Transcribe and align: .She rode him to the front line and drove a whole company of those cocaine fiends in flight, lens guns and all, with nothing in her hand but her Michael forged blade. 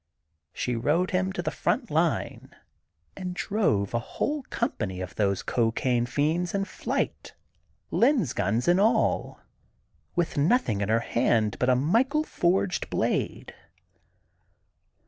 .She 0.51 0.75
rode 0.75 1.11
him 1.11 1.31
to 1.33 1.43
the 1.43 1.51
front 1.51 1.91
line 1.91 2.55
and 3.15 3.35
drove 3.35 3.93
a 3.93 3.99
whole 3.99 4.41
company 4.49 4.99
of 4.99 5.13
those 5.13 5.43
cocaine 5.43 6.07
fiends 6.07 6.55
in 6.55 6.65
flight, 6.65 7.35
lens 7.91 8.33
guns 8.33 8.67
and 8.67 8.79
all, 8.79 9.41
with 10.15 10.37
nothing 10.39 10.81
in 10.81 10.89
her 10.89 11.01
hand 11.01 11.55
but 11.59 11.69
her 11.69 11.75
Michael 11.75 12.23
forged 12.23 12.89
blade. 12.89 13.53